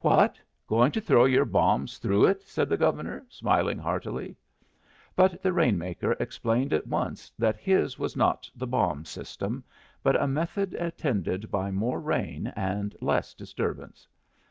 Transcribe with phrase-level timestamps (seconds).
[0.00, 0.38] "What!
[0.66, 4.34] going to throw your bombs through it?" said the Governor, smiling heartily.
[5.14, 9.62] But the rain maker explained at once that his was not the bomb system,
[10.02, 14.08] but a method attended by more rain and less disturbance.